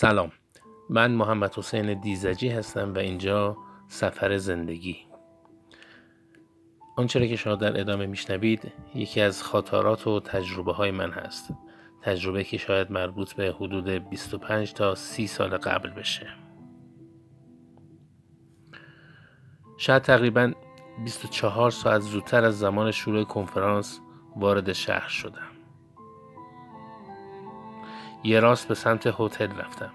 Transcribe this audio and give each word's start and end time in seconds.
سلام. 0.00 0.32
من 0.90 1.10
محمد 1.10 1.54
حسین 1.54 2.00
دیزجی 2.00 2.48
هستم 2.48 2.94
و 2.94 2.98
اینجا 2.98 3.56
سفر 3.88 4.36
زندگی. 4.36 4.96
آنچه 6.96 7.28
که 7.28 7.36
شما 7.36 7.54
در 7.54 7.80
ادامه 7.80 8.06
میشنوید 8.06 8.72
یکی 8.94 9.20
از 9.20 9.42
خاطرات 9.42 10.06
و 10.06 10.20
تجربه 10.20 10.72
های 10.72 10.90
من 10.90 11.10
هست. 11.10 11.54
تجربه 12.02 12.44
که 12.44 12.58
شاید 12.58 12.92
مربوط 12.92 13.32
به 13.32 13.52
حدود 13.52 13.88
25 13.88 14.72
تا 14.72 14.94
30 14.94 15.26
سال 15.26 15.56
قبل 15.56 15.90
بشه. 15.90 16.26
شاید 19.78 20.02
تقریبا 20.02 20.52
24 21.04 21.70
ساعت 21.70 22.00
زودتر 22.00 22.44
از 22.44 22.58
زمان 22.58 22.90
شروع 22.90 23.24
کنفرانس 23.24 24.00
وارد 24.36 24.72
شهر 24.72 25.08
شدم. 25.08 25.49
یه 28.24 28.40
راست 28.40 28.68
به 28.68 28.74
سمت 28.74 29.14
هتل 29.18 29.56
رفتم. 29.56 29.90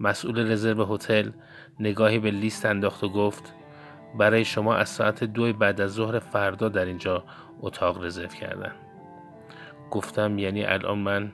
مسئول 0.00 0.52
رزرو 0.52 0.94
هتل 0.94 1.30
نگاهی 1.80 2.18
به 2.18 2.30
لیست 2.30 2.66
انداخت 2.66 3.04
و 3.04 3.08
گفت 3.08 3.54
برای 4.18 4.44
شما 4.44 4.74
از 4.74 4.88
ساعت 4.88 5.24
دو 5.24 5.52
بعد 5.52 5.80
از 5.80 5.90
ظهر 5.90 6.18
فردا 6.18 6.68
در 6.68 6.84
اینجا 6.84 7.24
اتاق 7.60 8.04
رزرو 8.04 8.28
کردن. 8.28 8.72
گفتم 9.90 10.38
یعنی 10.38 10.64
الان 10.64 10.98
من 10.98 11.32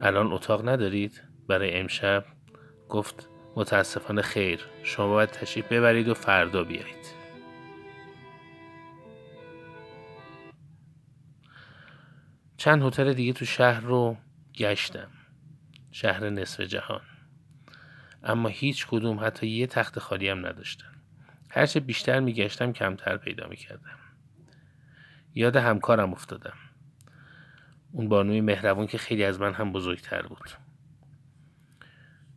الان 0.00 0.32
اتاق 0.32 0.68
ندارید؟ 0.68 1.22
برای 1.48 1.80
امشب؟ 1.80 2.24
گفت 2.88 3.28
متاسفانه 3.56 4.22
خیر. 4.22 4.60
شما 4.82 5.08
باید 5.08 5.28
تشریف 5.28 5.72
ببرید 5.72 6.08
و 6.08 6.14
فردا 6.14 6.64
بیایید. 6.64 7.22
چند 12.56 12.82
هتل 12.82 13.12
دیگه 13.12 13.32
تو 13.32 13.44
شهر 13.44 13.80
رو 13.80 14.16
گشتم. 14.58 15.08
شهر 15.92 16.30
نصف 16.30 16.60
جهان. 16.60 17.00
اما 18.24 18.48
هیچ 18.48 18.86
کدوم 18.86 19.20
حتی 19.20 19.46
یه 19.46 19.66
تخت 19.66 19.98
خالی 19.98 20.28
هم 20.28 20.46
نداشتن. 20.46 20.92
هرچه 21.50 21.80
بیشتر 21.80 22.20
میگشتم 22.20 22.72
کمتر 22.72 23.16
پیدا 23.16 23.48
می‌کردم. 23.48 23.98
یاد 25.34 25.56
همکارم 25.56 26.12
افتادم. 26.12 26.54
اون 27.92 28.08
بانوی 28.08 28.40
مهربون 28.40 28.86
که 28.86 28.98
خیلی 28.98 29.24
از 29.24 29.40
من 29.40 29.52
هم 29.52 29.72
بزرگتر 29.72 30.22
بود. 30.22 30.50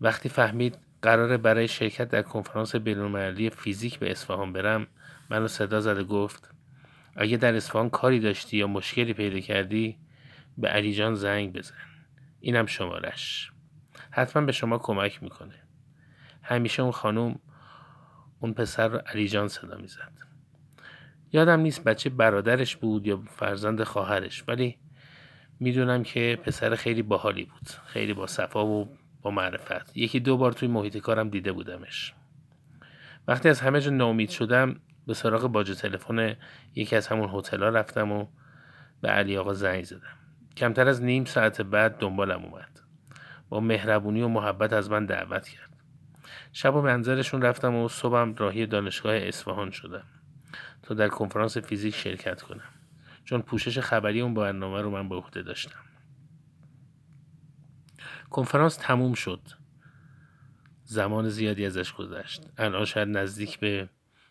وقتی 0.00 0.28
فهمید 0.28 0.78
قراره 1.02 1.36
برای 1.36 1.68
شرکت 1.68 2.08
در 2.08 2.22
کنفرانس 2.22 2.76
بینالمللی 2.76 3.50
فیزیک 3.50 3.98
به 3.98 4.10
اصفهان 4.10 4.52
برم 4.52 4.86
منو 5.30 5.48
صدا 5.48 5.80
زده 5.80 6.04
گفت 6.04 6.50
اگه 7.16 7.36
در 7.36 7.54
اصفهان 7.54 7.90
کاری 7.90 8.20
داشتی 8.20 8.56
یا 8.56 8.66
مشکلی 8.66 9.12
پیدا 9.12 9.40
کردی 9.40 9.96
به 10.58 10.68
علی 10.68 10.94
جان 10.94 11.14
زنگ 11.14 11.52
بزن. 11.52 11.74
اینم 12.46 12.66
شمارش. 12.66 13.52
حتما 14.10 14.42
به 14.42 14.52
شما 14.52 14.78
کمک 14.78 15.22
می‌کنه. 15.22 15.54
همیشه 16.42 16.82
اون 16.82 16.92
خانوم 16.92 17.38
اون 18.40 18.52
پسر 18.52 18.88
رو 18.88 18.98
علی 19.06 19.28
جان 19.28 19.48
صدا 19.48 19.76
می‌زد. 19.76 20.12
یادم 21.32 21.60
نیست 21.60 21.84
بچه 21.84 22.10
برادرش 22.10 22.76
بود 22.76 23.06
یا 23.06 23.22
فرزند 23.30 23.82
خواهرش 23.82 24.44
ولی 24.48 24.78
می‌دونم 25.60 26.02
که 26.02 26.38
پسر 26.42 26.74
خیلی 26.74 27.02
باحالی 27.02 27.44
بود. 27.44 27.68
خیلی 27.86 28.14
با 28.14 28.26
صفا 28.26 28.66
و 28.66 28.96
با 29.22 29.30
معرفت. 29.30 29.96
یکی 29.96 30.20
دو 30.20 30.36
بار 30.36 30.52
توی 30.52 30.68
محیط 30.68 30.96
کارم 30.96 31.30
دیده 31.30 31.52
بودمش. 31.52 32.14
وقتی 33.28 33.48
از 33.48 33.60
همه 33.60 33.80
جا 33.80 33.90
ناامید 33.90 34.30
شدم 34.30 34.80
به 35.06 35.14
سراغ 35.14 35.46
باج 35.46 35.72
تلفن 35.72 36.36
یکی 36.74 36.96
از 36.96 37.08
همون 37.08 37.30
هتل‌ها 37.32 37.68
رفتم 37.68 38.12
و 38.12 38.26
به 39.00 39.08
علی 39.08 39.36
آقا 39.36 39.54
زنگ 39.54 39.84
زدم. 39.84 40.25
کمتر 40.56 40.88
از 40.88 41.02
نیم 41.02 41.24
ساعت 41.24 41.62
بعد 41.62 41.98
دنبالم 41.98 42.44
اومد. 42.44 42.80
با 43.48 43.60
مهربونی 43.60 44.22
و 44.22 44.28
محبت 44.28 44.72
از 44.72 44.90
من 44.90 45.06
دعوت 45.06 45.48
کرد. 45.48 45.70
شب 46.52 46.74
و 46.74 46.82
منظرشون 46.82 47.42
رفتم 47.42 47.74
و 47.74 47.88
صبحم 47.88 48.34
راهی 48.34 48.66
دانشگاه 48.66 49.14
اصفهان 49.14 49.70
شدم 49.70 50.06
تا 50.82 50.94
در 50.94 51.08
کنفرانس 51.08 51.58
فیزیک 51.58 51.94
شرکت 51.94 52.42
کنم. 52.42 52.72
چون 53.24 53.42
پوشش 53.42 53.78
خبری 53.78 54.20
اون 54.20 54.34
برنامه 54.34 54.82
رو 54.82 54.90
من 54.90 55.08
به 55.08 55.14
عهده 55.14 55.42
داشتم. 55.42 55.80
کنفرانس 58.30 58.76
تموم 58.76 59.14
شد. 59.14 59.40
زمان 60.84 61.28
زیادی 61.28 61.66
ازش 61.66 61.92
گذشت. 61.92 62.42
الان 62.58 62.84
شاید 62.84 63.08
نزدیک 63.08 63.58
به 63.58 63.88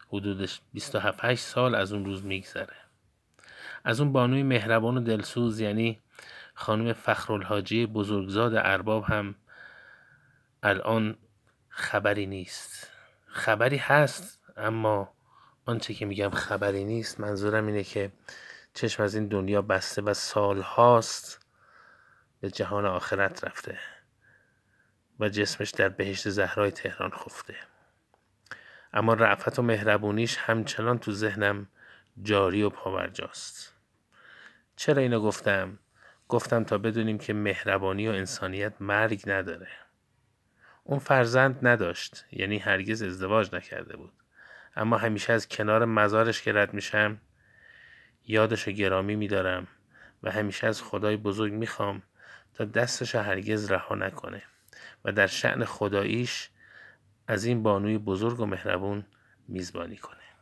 حدود 0.07 0.49
27 0.73 1.35
سال 1.35 1.75
از 1.75 1.93
اون 1.93 2.05
روز 2.05 2.25
میگذره. 2.25 2.75
از 3.83 4.01
اون 4.01 4.11
بانوی 4.11 4.43
مهربان 4.43 4.97
و 4.97 4.99
دلسوز 4.99 5.59
یعنی 5.59 5.99
خانم 6.55 6.93
فخرالحاجی 6.93 7.85
بزرگزاد 7.85 8.55
ارباب 8.55 9.03
هم 9.03 9.35
الان 10.63 11.17
خبری 11.69 12.25
نیست. 12.25 12.91
خبری 13.27 13.77
هست 13.77 14.39
اما 14.57 15.13
آنچه 15.65 15.93
که 15.93 16.05
میگم 16.05 16.29
خبری 16.29 16.83
نیست 16.83 17.19
منظورم 17.19 17.67
اینه 17.67 17.83
که 17.83 18.11
چشم 18.73 19.03
از 19.03 19.15
این 19.15 19.27
دنیا 19.27 19.61
بسته 19.61 20.01
و 20.01 20.13
سال 20.13 20.61
هاست 20.61 21.47
به 22.39 22.51
جهان 22.51 22.85
آخرت 22.85 23.43
رفته 23.43 23.79
و 25.19 25.29
جسمش 25.29 25.69
در 25.69 25.89
بهشت 25.89 26.29
زهرای 26.29 26.71
تهران 26.71 27.11
خفته. 27.11 27.55
اما 28.93 29.13
رعفت 29.13 29.59
و 29.59 29.61
مهربونیش 29.61 30.37
همچنان 30.37 30.99
تو 30.99 31.11
ذهنم 31.11 31.67
جاری 32.21 32.63
و 32.63 32.69
پاورجاست 32.69 33.73
چرا 34.75 35.01
اینو 35.01 35.19
گفتم؟ 35.19 35.79
گفتم 36.29 36.63
تا 36.63 36.77
بدونیم 36.77 37.17
که 37.17 37.33
مهربانی 37.33 38.07
و 38.07 38.11
انسانیت 38.11 38.73
مرگ 38.79 39.23
نداره. 39.27 39.67
اون 40.83 40.99
فرزند 40.99 41.67
نداشت 41.67 42.25
یعنی 42.31 42.57
هرگز 42.57 43.01
ازدواج 43.01 43.55
نکرده 43.55 43.97
بود. 43.97 44.13
اما 44.75 44.97
همیشه 44.97 45.33
از 45.33 45.47
کنار 45.47 45.85
مزارش 45.85 46.41
که 46.41 46.53
رد 46.53 46.73
میشم 46.73 47.17
یادش 48.27 48.69
گرامی 48.69 49.15
میدارم 49.15 49.67
و 50.23 50.31
همیشه 50.31 50.67
از 50.67 50.81
خدای 50.81 51.17
بزرگ 51.17 51.53
می‌خوام 51.53 52.01
تا 52.53 52.65
دستش 52.65 53.15
هرگز 53.15 53.71
رها 53.71 53.95
نکنه 53.95 54.43
و 55.05 55.11
در 55.11 55.27
شعن 55.27 55.65
خداییش 55.65 56.49
از 57.27 57.45
این 57.45 57.63
بانوی 57.63 57.97
بزرگ 57.97 58.39
و 58.39 58.45
مهربون 58.45 59.05
میزبانی 59.47 59.97
کنه. 59.97 60.34